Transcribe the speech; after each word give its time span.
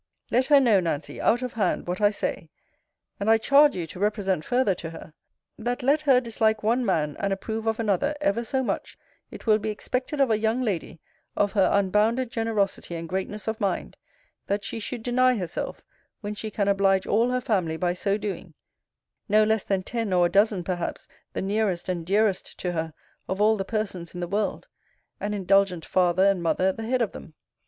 Let 0.31 0.47
her 0.47 0.59
know, 0.59 0.79
Nancy, 0.79 1.21
out 1.21 1.43
of 1.43 1.53
hand, 1.53 1.85
what 1.85 2.01
I 2.01 2.09
say; 2.09 2.49
and 3.19 3.29
I 3.29 3.37
charge 3.37 3.75
you 3.75 3.85
to 3.85 3.99
represent 3.99 4.43
farther 4.43 4.73
to 4.73 4.89
her, 4.89 5.13
That 5.59 5.83
let 5.83 6.01
he 6.01 6.19
dislike 6.19 6.63
one 6.63 6.83
man 6.83 7.15
and 7.19 7.31
approve 7.31 7.67
of 7.67 7.79
another 7.79 8.15
ever 8.19 8.43
so 8.43 8.63
much, 8.63 8.97
it 9.29 9.45
will 9.45 9.59
be 9.59 9.69
expected 9.69 10.19
of 10.19 10.31
a 10.31 10.39
young 10.39 10.63
lady 10.63 10.99
of 11.35 11.51
her 11.51 11.69
unbounded 11.71 12.31
generosity 12.31 12.95
and 12.95 13.07
greatness 13.07 13.47
of 13.47 13.59
mind, 13.61 13.95
that 14.47 14.63
she 14.63 14.79
should 14.79 15.03
deny 15.03 15.35
herself 15.35 15.83
when 16.21 16.33
she 16.33 16.49
can 16.49 16.67
oblige 16.67 17.05
all 17.05 17.29
her 17.29 17.39
family 17.39 17.77
by 17.77 17.93
so 17.93 18.17
doing 18.17 18.55
no 19.29 19.43
less 19.43 19.63
than 19.63 19.83
ten 19.83 20.11
or 20.13 20.25
a 20.25 20.29
dozen 20.31 20.63
perhaps 20.63 21.07
the 21.33 21.43
nearest 21.43 21.87
and 21.87 22.07
dearest 22.07 22.57
to 22.57 22.71
her 22.71 22.91
of 23.29 23.39
all 23.39 23.55
the 23.55 23.63
persons 23.63 24.15
in 24.15 24.19
the 24.19 24.27
world, 24.27 24.67
an 25.19 25.35
indulgent 25.35 25.85
father 25.85 26.25
and 26.25 26.41
mother 26.41 26.69
at 26.69 26.77
the 26.77 26.87
head 26.87 27.03
of 27.03 27.11
them. 27.11 27.35